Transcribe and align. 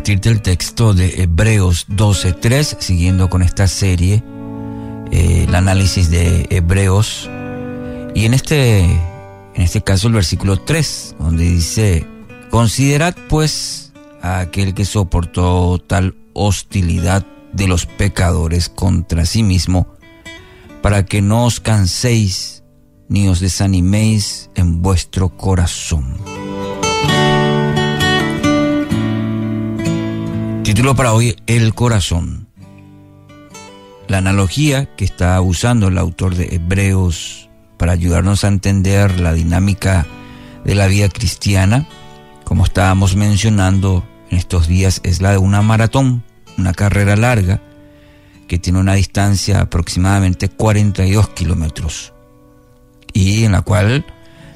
compartirte 0.00 0.30
el 0.30 0.40
texto 0.40 0.94
de 0.94 1.24
Hebreos 1.24 1.86
12.3, 1.88 2.78
siguiendo 2.78 3.28
con 3.28 3.42
esta 3.42 3.68
serie, 3.68 4.24
eh, 5.12 5.44
el 5.46 5.54
análisis 5.54 6.10
de 6.10 6.46
Hebreos. 6.48 7.28
Y 8.14 8.24
en 8.24 8.32
este, 8.32 8.80
en 8.80 9.60
este 9.60 9.82
caso 9.82 10.08
el 10.08 10.14
versículo 10.14 10.58
3, 10.58 11.16
donde 11.18 11.44
dice, 11.44 12.06
considerad 12.48 13.14
pues 13.28 13.92
a 14.22 14.38
aquel 14.38 14.72
que 14.72 14.86
soportó 14.86 15.78
tal 15.86 16.16
hostilidad 16.32 17.26
de 17.52 17.68
los 17.68 17.84
pecadores 17.84 18.70
contra 18.70 19.26
sí 19.26 19.42
mismo, 19.42 19.86
para 20.80 21.04
que 21.04 21.20
no 21.20 21.44
os 21.44 21.60
canséis 21.60 22.64
ni 23.10 23.28
os 23.28 23.40
desaniméis 23.40 24.48
en 24.54 24.80
vuestro 24.80 25.28
corazón. 25.36 26.29
Título 30.70 30.94
para 30.94 31.14
hoy, 31.14 31.34
El 31.48 31.74
corazón. 31.74 32.46
La 34.06 34.18
analogía 34.18 34.86
que 34.94 35.04
está 35.04 35.40
usando 35.40 35.88
el 35.88 35.98
autor 35.98 36.36
de 36.36 36.54
Hebreos 36.54 37.50
para 37.76 37.90
ayudarnos 37.90 38.44
a 38.44 38.48
entender 38.48 39.18
la 39.18 39.32
dinámica 39.32 40.06
de 40.64 40.76
la 40.76 40.86
vida 40.86 41.08
cristiana, 41.08 41.88
como 42.44 42.64
estábamos 42.64 43.16
mencionando 43.16 44.06
en 44.30 44.38
estos 44.38 44.68
días, 44.68 45.00
es 45.02 45.20
la 45.20 45.32
de 45.32 45.38
una 45.38 45.60
maratón, 45.60 46.22
una 46.56 46.72
carrera 46.72 47.16
larga 47.16 47.60
que 48.46 48.60
tiene 48.60 48.78
una 48.78 48.94
distancia 48.94 49.62
aproximadamente 49.62 50.48
42 50.50 51.30
kilómetros 51.30 52.12
y 53.12 53.42
en 53.42 53.50
la 53.50 53.62
cual 53.62 54.06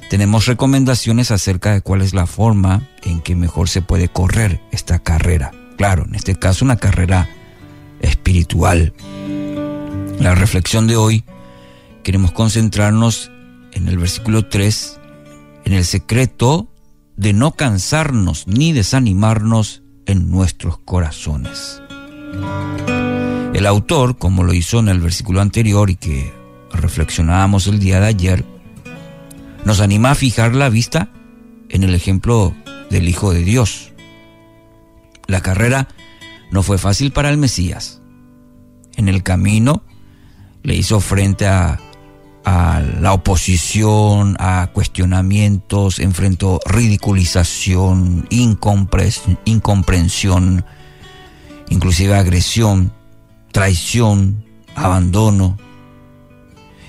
tenemos 0.09 0.45
recomendaciones 0.45 1.31
acerca 1.31 1.73
de 1.73 1.81
cuál 1.81 2.01
es 2.01 2.13
la 2.13 2.25
forma 2.25 2.87
en 3.03 3.19
que 3.19 3.35
mejor 3.35 3.67
se 3.67 3.81
puede 3.81 4.07
correr 4.07 4.61
esta 4.71 4.99
carrera. 4.99 5.51
Claro, 5.77 6.05
en 6.07 6.15
este 6.15 6.35
caso 6.35 6.65
una 6.65 6.77
carrera 6.77 7.29
espiritual. 7.99 8.93
La 10.19 10.35
reflexión 10.35 10.87
de 10.87 10.95
hoy 10.95 11.23
queremos 12.03 12.31
concentrarnos 12.31 13.31
en 13.73 13.87
el 13.87 13.97
versículo 13.97 14.47
3, 14.47 14.99
en 15.65 15.73
el 15.73 15.85
secreto 15.85 16.69
de 17.17 17.33
no 17.33 17.51
cansarnos 17.51 18.47
ni 18.47 18.73
desanimarnos 18.73 19.83
en 20.05 20.29
nuestros 20.29 20.77
corazones. 20.79 21.81
El 23.53 23.65
autor, 23.65 24.17
como 24.17 24.43
lo 24.43 24.53
hizo 24.53 24.79
en 24.79 24.89
el 24.89 24.99
versículo 24.99 25.41
anterior 25.41 25.89
y 25.89 25.95
que 25.95 26.33
reflexionábamos 26.71 27.67
el 27.67 27.79
día 27.79 27.99
de 27.99 28.07
ayer, 28.07 28.45
nos 29.63 29.79
anima 29.79 30.11
a 30.11 30.15
fijar 30.15 30.55
la 30.55 30.69
vista 30.69 31.09
en 31.69 31.83
el 31.83 31.95
ejemplo 31.95 32.53
del 32.89 33.07
Hijo 33.07 33.33
de 33.33 33.43
Dios, 33.43 33.84
la 35.27 35.41
carrera 35.41 35.87
no 36.51 36.63
fue 36.63 36.77
fácil 36.77 37.11
para 37.11 37.29
el 37.29 37.37
Mesías. 37.37 38.01
En 38.95 39.09
el 39.09 39.23
camino 39.23 39.83
le 40.63 40.75
hizo 40.75 40.99
frente 40.99 41.47
a, 41.47 41.79
la 43.01 43.13
oposición, 43.13 44.37
a 44.39 44.69
cuestionamientos, 44.71 45.97
enfrentó 45.97 46.59
ridiculización, 46.65 48.27
incomprensión, 48.29 50.63
inclusive 51.69 52.15
agresión, 52.15 52.93
traición, 53.51 54.45
abandono. 54.75 55.57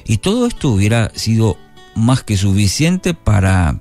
Y 0.04 0.18
todo 0.18 0.46
esto 0.46 0.68
hubiera 0.68 1.10
sido 1.14 1.56
más 1.94 2.22
que 2.22 2.36
suficiente 2.36 3.14
para 3.14 3.80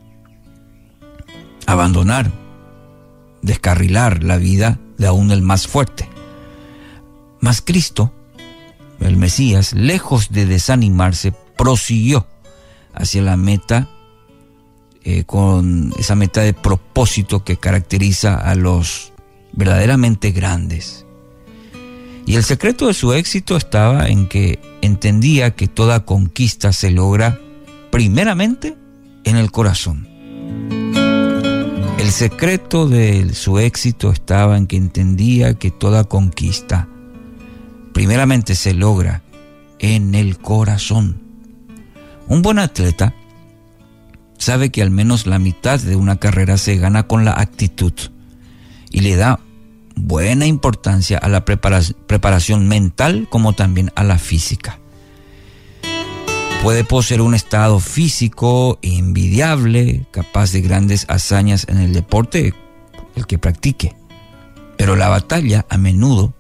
abandonar 1.68 2.45
descarrilar 3.46 4.24
la 4.24 4.38
vida 4.38 4.80
de 4.98 5.08
aún 5.08 5.32
el 5.32 5.42
más 5.42 5.68
fuerte. 5.68 6.10
Mas 7.40 7.62
Cristo, 7.62 8.12
el 9.00 9.18
Mesías, 9.18 9.74
lejos 9.74 10.32
de 10.32 10.46
desanimarse, 10.46 11.34
prosiguió 11.58 12.28
hacia 12.94 13.22
la 13.22 13.38
meta 13.38 13.88
eh, 15.04 15.24
con 15.26 15.94
esa 16.00 16.16
meta 16.16 16.42
de 16.42 16.54
propósito 16.54 17.44
que 17.44 17.58
caracteriza 17.58 18.36
a 18.36 18.56
los 18.56 19.14
verdaderamente 19.54 20.32
grandes. 20.32 21.06
Y 22.26 22.36
el 22.36 22.44
secreto 22.44 22.88
de 22.88 22.96
su 22.96 23.14
éxito 23.14 23.56
estaba 23.56 24.08
en 24.08 24.28
que 24.28 24.60
entendía 24.82 25.56
que 25.56 25.68
toda 25.68 26.06
conquista 26.06 26.74
se 26.74 26.90
logra 26.90 27.40
primeramente 27.92 28.76
en 29.24 29.38
el 29.38 29.52
corazón. 29.52 30.15
El 32.06 32.12
secreto 32.12 32.88
de 32.88 33.34
su 33.34 33.58
éxito 33.58 34.12
estaba 34.12 34.58
en 34.58 34.68
que 34.68 34.78
entendía 34.78 35.56
que 35.56 35.72
toda 35.72 36.04
conquista 36.04 36.88
primeramente 37.96 38.54
se 38.54 38.76
logra 38.76 39.24
en 39.80 40.14
el 40.14 40.38
corazón. 40.38 41.20
Un 42.28 42.44
buen 42.44 42.60
atleta 42.60 43.16
sabe 44.38 44.70
que 44.70 44.84
al 44.84 44.92
menos 44.92 45.26
la 45.26 45.40
mitad 45.40 45.80
de 45.80 45.96
una 45.96 46.18
carrera 46.18 46.60
se 46.60 46.78
gana 46.78 47.08
con 47.08 47.26
la 47.26 47.40
actitud 47.40 47.94
y 48.92 49.02
le 49.02 49.16
da 49.16 49.40
buena 49.96 50.46
importancia 50.46 51.18
a 51.18 51.28
la 51.28 51.44
preparación 51.44 52.68
mental 52.68 53.28
como 53.32 53.54
también 53.54 53.92
a 53.96 54.04
la 54.04 54.20
física. 54.20 54.78
Puede 56.66 56.84
poseer 56.84 57.22
un 57.22 57.36
estado 57.36 57.80
físico 57.80 58.80
envidiable, 58.82 60.08
capaz 60.10 60.52
de 60.52 60.62
grandes 60.62 61.06
hazañas 61.10 61.68
en 61.70 61.78
el 61.78 61.94
deporte, 61.94 62.56
el 63.16 63.28
que 63.28 63.38
practique. 63.38 63.96
Pero 64.76 64.96
la 64.96 65.08
batalla 65.08 65.68
a 65.70 65.78
menudo, 65.78 66.34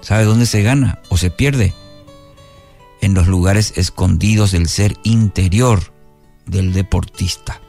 ¿sabe 0.00 0.24
dónde 0.24 0.46
se 0.46 0.64
gana 0.64 0.98
o 1.08 1.16
se 1.16 1.30
pierde? 1.30 1.72
En 3.00 3.14
los 3.14 3.28
lugares 3.28 3.74
escondidos 3.76 4.50
del 4.50 4.68
ser 4.68 4.96
interior 5.04 5.92
del 6.46 6.72
deportista. 6.72 7.60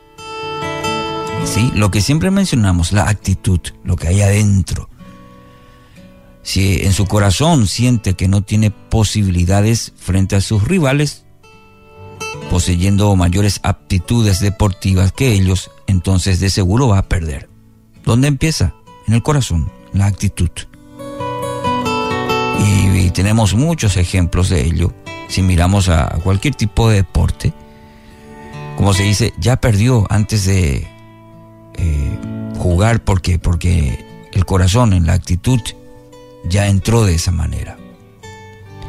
¿Sí? 1.43 1.71
Lo 1.75 1.91
que 1.91 2.01
siempre 2.01 2.31
mencionamos, 2.31 2.93
la 2.93 3.07
actitud, 3.07 3.59
lo 3.83 3.95
que 3.95 4.07
hay 4.07 4.23
adentro. 4.23 4.89
Si 6.41 6.83
en 6.83 6.93
su 6.93 7.05
corazón 7.05 7.67
siente 7.67 8.15
que 8.15 8.27
no 8.27 8.41
tiene 8.41 8.71
posibilidades 8.71 9.93
frente 9.97 10.35
a 10.35 10.41
sus 10.41 10.63
rivales, 10.67 11.24
poseyendo 12.55 13.13
mayores 13.17 13.59
aptitudes 13.63 14.39
deportivas 14.39 15.11
que 15.11 15.33
ellos, 15.33 15.71
entonces 15.87 16.39
de 16.39 16.49
seguro 16.49 16.87
va 16.87 16.99
a 16.99 17.09
perder. 17.09 17.49
¿Dónde 18.05 18.29
empieza? 18.29 18.73
En 19.09 19.13
el 19.13 19.21
corazón, 19.21 19.69
la 19.91 20.05
actitud. 20.05 20.49
Y, 22.57 23.09
tenemos 23.09 23.55
muchos 23.55 23.97
ejemplos 23.97 24.47
de 24.47 24.63
ello. 24.63 24.93
Si 25.27 25.41
miramos 25.41 25.89
a 25.89 26.17
cualquier 26.23 26.55
tipo 26.55 26.87
de 26.87 26.95
deporte, 26.95 27.53
como 28.77 28.93
se 28.93 29.03
dice, 29.03 29.33
ya 29.37 29.57
perdió 29.57 30.07
antes 30.09 30.45
de 30.45 30.87
eh, 31.77 32.19
jugar 32.57 33.03
porque, 33.03 33.37
porque 33.37 34.05
el 34.31 34.45
corazón, 34.45 34.93
en 34.93 35.05
la 35.05 35.11
actitud, 35.11 35.59
ya 36.45 36.67
entró 36.67 37.03
de 37.03 37.15
esa 37.15 37.33
manera. 37.33 37.75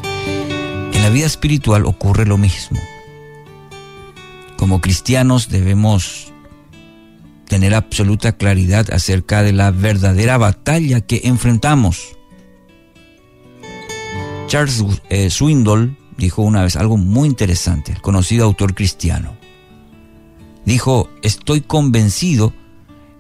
En 0.05 1.03
la 1.03 1.11
vida 1.11 1.27
espiritual 1.27 1.85
ocurre 1.85 2.27
lo 2.27 2.39
mismo. 2.39 2.79
Como 4.57 4.81
cristianos 4.81 5.49
debemos 5.49 6.33
tener 7.47 7.75
absoluta 7.75 8.33
claridad 8.33 8.91
acerca 8.93 9.43
de 9.43 9.53
la 9.53 9.71
verdadera 9.71 10.39
batalla 10.39 11.01
que 11.01 11.23
enfrentamos. 11.25 12.17
Charles 14.47 14.85
eh, 15.11 15.31
Swindoll 15.31 15.97
dijo 16.17 16.43
una 16.43 16.63
vez 16.63 16.77
algo 16.77 16.97
muy 16.97 17.29
interesante, 17.29 17.93
el 17.93 18.01
conocido 18.01 18.45
autor 18.45 18.75
cristiano. 18.75 19.37
Dijo, 20.65 21.09
estoy 21.23 21.61
convencido 21.61 22.53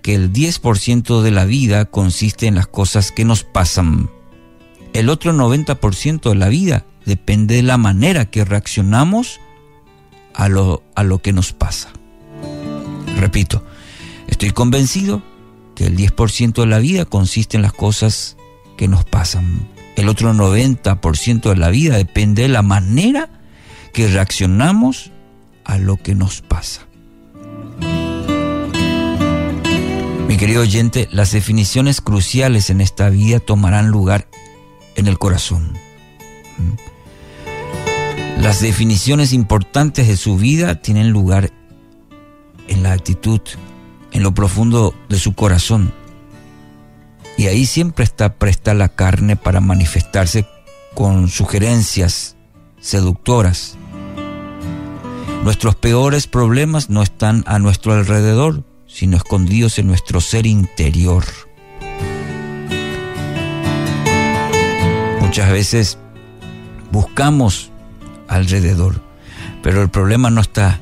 que 0.02 0.14
el 0.14 0.32
10% 0.32 1.22
de 1.22 1.30
la 1.30 1.44
vida 1.44 1.84
consiste 1.86 2.46
en 2.46 2.54
las 2.54 2.66
cosas 2.66 3.12
que 3.12 3.24
nos 3.24 3.44
pasan. 3.44 4.10
El 4.92 5.08
otro 5.08 5.32
90% 5.32 6.30
de 6.30 6.34
la 6.36 6.48
vida 6.48 6.86
depende 7.04 7.56
de 7.56 7.62
la 7.62 7.76
manera 7.76 8.24
que 8.26 8.44
reaccionamos 8.44 9.40
a 10.36 10.48
lo, 10.48 10.84
a 10.94 11.02
lo 11.02 11.20
que 11.20 11.32
nos 11.32 11.52
pasa. 11.52 11.90
Repito, 13.16 13.64
estoy 14.28 14.50
convencido 14.50 15.22
que 15.74 15.86
el 15.86 15.96
10% 15.96 16.54
de 16.54 16.66
la 16.66 16.78
vida 16.78 17.04
consiste 17.06 17.56
en 17.56 17.62
las 17.62 17.72
cosas 17.72 18.36
que 18.76 18.86
nos 18.86 19.04
pasan. 19.04 19.68
El 19.96 20.08
otro 20.08 20.32
90% 20.32 21.48
de 21.48 21.56
la 21.56 21.70
vida 21.70 21.96
depende 21.96 22.42
de 22.42 22.48
la 22.48 22.62
manera 22.62 23.30
que 23.92 24.08
reaccionamos 24.08 25.10
a 25.64 25.78
lo 25.78 25.96
que 25.96 26.14
nos 26.14 26.42
pasa. 26.42 26.86
Mi 30.28 30.36
querido 30.36 30.62
oyente, 30.62 31.08
las 31.12 31.32
definiciones 31.32 32.02
cruciales 32.02 32.68
en 32.68 32.82
esta 32.82 33.08
vida 33.08 33.40
tomarán 33.40 33.88
lugar 33.88 34.28
en 34.96 35.06
el 35.06 35.18
corazón. 35.18 35.78
Las 38.46 38.60
definiciones 38.60 39.32
importantes 39.32 40.06
de 40.06 40.16
su 40.16 40.36
vida 40.36 40.76
tienen 40.76 41.10
lugar 41.10 41.50
en 42.68 42.84
la 42.84 42.92
actitud, 42.92 43.40
en 44.12 44.22
lo 44.22 44.34
profundo 44.34 44.94
de 45.08 45.18
su 45.18 45.34
corazón. 45.34 45.92
Y 47.36 47.48
ahí 47.48 47.66
siempre 47.66 48.04
está 48.04 48.34
presta 48.34 48.72
la 48.72 48.88
carne 48.88 49.34
para 49.34 49.60
manifestarse 49.60 50.46
con 50.94 51.28
sugerencias 51.28 52.36
seductoras. 52.78 53.76
Nuestros 55.42 55.74
peores 55.74 56.28
problemas 56.28 56.88
no 56.88 57.02
están 57.02 57.42
a 57.48 57.58
nuestro 57.58 57.94
alrededor, 57.94 58.62
sino 58.86 59.16
escondidos 59.16 59.80
en 59.80 59.88
nuestro 59.88 60.20
ser 60.20 60.46
interior. 60.46 61.24
Muchas 65.20 65.50
veces 65.50 65.98
buscamos 66.92 67.72
alrededor, 68.28 69.02
pero 69.62 69.82
el 69.82 69.88
problema 69.88 70.30
no 70.30 70.40
está 70.40 70.80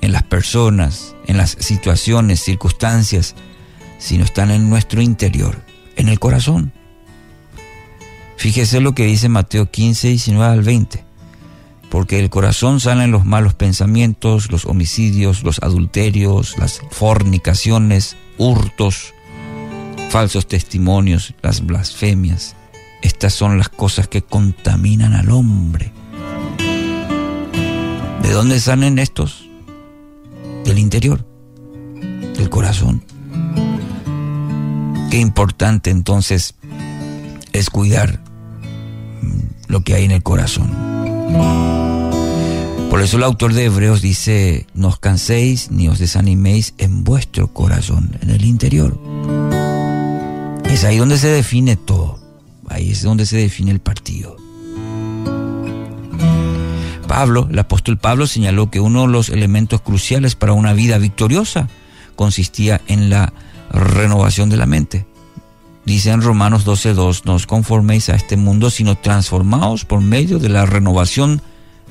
en 0.00 0.12
las 0.12 0.22
personas, 0.22 1.14
en 1.26 1.36
las 1.36 1.56
situaciones, 1.58 2.40
circunstancias, 2.40 3.34
sino 3.98 4.24
están 4.24 4.50
en 4.50 4.70
nuestro 4.70 5.02
interior, 5.02 5.62
en 5.96 6.08
el 6.08 6.18
corazón. 6.18 6.72
Fíjese 8.36 8.80
lo 8.80 8.94
que 8.94 9.04
dice 9.04 9.28
Mateo 9.28 9.70
15, 9.70 10.08
19 10.08 10.52
al 10.52 10.62
20. 10.62 11.04
Porque 11.90 12.16
del 12.16 12.30
corazón 12.30 12.80
salen 12.80 13.10
los 13.10 13.24
malos 13.24 13.54
pensamientos, 13.54 14.52
los 14.52 14.66
homicidios, 14.66 15.42
los 15.42 15.58
adulterios, 15.60 16.56
las 16.58 16.80
fornicaciones, 16.90 18.16
hurtos, 18.36 19.14
falsos 20.10 20.46
testimonios, 20.46 21.34
las 21.42 21.64
blasfemias. 21.64 22.54
Estas 23.02 23.34
son 23.34 23.58
las 23.58 23.68
cosas 23.68 24.06
que 24.06 24.22
contaminan 24.22 25.14
al 25.14 25.30
hombre. 25.30 25.92
¿De 28.22 28.32
dónde 28.32 28.60
salen 28.60 28.98
estos? 28.98 29.48
Del 30.64 30.78
interior, 30.78 31.26
del 32.36 32.50
corazón. 32.50 33.02
Qué 35.10 35.18
importante 35.18 35.90
entonces 35.90 36.54
es 37.52 37.70
cuidar 37.70 38.22
lo 39.66 39.82
que 39.82 39.94
hay 39.94 40.04
en 40.04 40.10
el 40.10 40.22
corazón. 40.22 40.70
Por 42.90 43.02
eso 43.02 43.16
el 43.18 43.22
autor 43.22 43.52
de 43.52 43.66
Hebreos 43.66 44.00
dice, 44.00 44.66
no 44.74 44.88
os 44.88 44.98
canséis 44.98 45.70
ni 45.70 45.88
os 45.88 45.98
desaniméis 45.98 46.74
en 46.78 47.04
vuestro 47.04 47.52
corazón, 47.52 48.16
en 48.22 48.30
el 48.30 48.44
interior. 48.44 48.98
Es 50.64 50.84
ahí 50.84 50.96
donde 50.96 51.18
se 51.18 51.28
define 51.28 51.76
todo, 51.76 52.18
ahí 52.66 52.90
es 52.90 53.02
donde 53.02 53.26
se 53.26 53.36
define 53.36 53.70
el 53.70 53.80
partido. 53.80 54.36
Pablo, 57.08 57.48
el 57.50 57.58
apóstol 57.58 57.98
Pablo 57.98 58.28
señaló 58.28 58.70
que 58.70 58.78
uno 58.78 59.02
de 59.02 59.08
los 59.08 59.30
elementos 59.30 59.80
cruciales 59.80 60.36
para 60.36 60.52
una 60.52 60.72
vida 60.74 60.98
victoriosa 60.98 61.68
consistía 62.14 62.80
en 62.86 63.10
la 63.10 63.32
renovación 63.72 64.48
de 64.48 64.56
la 64.56 64.66
mente. 64.66 65.06
Dice 65.84 66.10
en 66.10 66.22
Romanos 66.22 66.64
12:2, 66.64 67.22
no 67.24 67.34
os 67.34 67.46
conforméis 67.46 68.10
a 68.10 68.14
este 68.14 68.36
mundo, 68.36 68.70
sino 68.70 68.96
transformaos 68.96 69.84
por 69.84 70.00
medio 70.00 70.38
de 70.38 70.50
la 70.50 70.66
renovación 70.66 71.42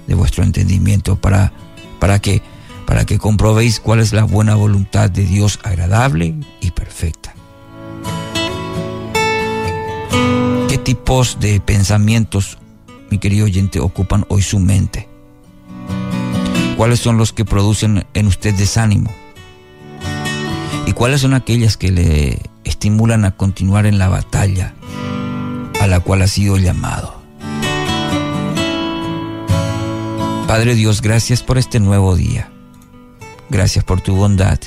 de 0.07 0.15
vuestro 0.15 0.43
entendimiento 0.43 1.17
para, 1.17 1.51
para 1.99 2.19
que 2.19 2.41
para 2.87 3.05
que 3.05 3.19
comprobéis 3.19 3.81
cuál 3.81 3.99
es 3.99 4.13
la 4.13 4.23
buena 4.23 4.55
voluntad 4.55 5.11
de 5.11 5.25
Dios 5.25 5.59
agradable 5.63 6.35
y 6.61 6.71
perfecta. 6.71 7.35
¿Qué 10.69 10.77
tipos 10.77 11.37
de 11.41 11.59
pensamientos, 11.59 12.57
mi 13.09 13.17
querido 13.17 13.45
oyente, 13.45 13.79
ocupan 13.79 14.25
hoy 14.29 14.41
su 14.41 14.59
mente? 14.59 15.07
¿Cuáles 16.75 16.99
son 16.99 17.17
los 17.17 17.33
que 17.33 17.45
producen 17.45 18.05
en 18.13 18.27
usted 18.27 18.53
desánimo? 18.53 19.11
¿Y 20.85 20.93
cuáles 20.93 21.21
son 21.21 21.33
aquellas 21.33 21.77
que 21.77 21.91
le 21.91 22.41
estimulan 22.63 23.25
a 23.25 23.31
continuar 23.31 23.85
en 23.85 23.97
la 23.97 24.07
batalla 24.07 24.73
a 25.79 25.87
la 25.87 25.99
cual 25.99 26.21
ha 26.21 26.27
sido 26.27 26.57
llamado. 26.57 27.21
Padre 30.47 30.75
Dios, 30.75 31.01
gracias 31.01 31.43
por 31.43 31.57
este 31.57 31.79
nuevo 31.79 32.15
día. 32.15 32.49
Gracias 33.49 33.83
por 33.83 34.01
tu 34.01 34.15
bondad. 34.15 34.59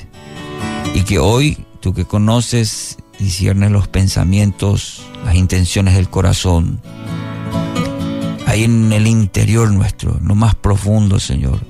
Y 0.94 1.02
que 1.02 1.18
hoy, 1.18 1.64
tú 1.80 1.94
que 1.94 2.04
conoces, 2.04 2.98
disiernes 3.18 3.70
los 3.70 3.88
pensamientos, 3.88 5.02
las 5.24 5.34
intenciones 5.34 5.94
del 5.94 6.10
corazón, 6.10 6.80
ahí 8.50 8.64
en 8.64 8.92
el 8.92 9.06
interior 9.06 9.70
nuestro, 9.70 10.18
lo 10.24 10.34
más 10.34 10.56
profundo, 10.56 11.20
Señor, 11.20 11.60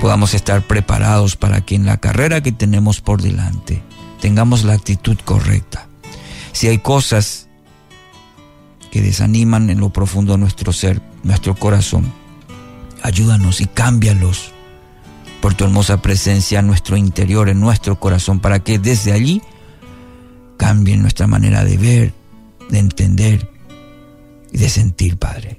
podamos 0.00 0.34
estar 0.34 0.66
preparados 0.66 1.36
para 1.36 1.60
que 1.60 1.76
en 1.76 1.86
la 1.86 1.98
carrera 1.98 2.42
que 2.42 2.50
tenemos 2.50 3.00
por 3.00 3.22
delante 3.22 3.80
tengamos 4.20 4.64
la 4.64 4.72
actitud 4.72 5.16
correcta. 5.24 5.86
Si 6.50 6.66
hay 6.66 6.78
cosas 6.78 7.48
que 8.90 9.02
desaniman 9.02 9.70
en 9.70 9.78
lo 9.78 9.90
profundo 9.90 10.32
de 10.32 10.38
nuestro 10.38 10.72
ser, 10.72 11.00
nuestro 11.22 11.54
corazón, 11.54 12.12
ayúdanos 13.02 13.60
y 13.60 13.66
cámbialos 13.66 14.52
por 15.40 15.54
tu 15.54 15.62
hermosa 15.62 16.02
presencia 16.02 16.58
en 16.58 16.66
nuestro 16.66 16.96
interior, 16.96 17.48
en 17.48 17.60
nuestro 17.60 18.00
corazón, 18.00 18.40
para 18.40 18.58
que 18.58 18.80
desde 18.80 19.12
allí 19.12 19.42
cambien 20.56 21.02
nuestra 21.02 21.28
manera 21.28 21.64
de 21.64 21.76
ver, 21.76 22.14
de 22.68 22.80
entender 22.80 23.55
y 24.52 24.58
de 24.58 24.68
sentir, 24.68 25.18
Padre. 25.18 25.58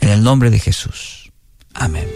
En 0.00 0.10
el 0.10 0.22
nombre 0.22 0.50
de 0.50 0.58
Jesús. 0.58 1.32
Amén. 1.74 2.08